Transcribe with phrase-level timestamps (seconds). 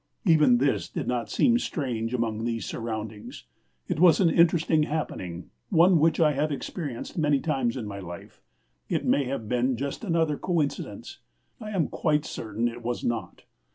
[0.25, 3.45] Even this did not seem strange among these surroundings.
[3.87, 8.41] It was an interesting happening, one which I have experienced many times in my life.
[8.89, 11.19] It may have been just another coincidence.
[11.59, 13.43] I am quite certain it was not.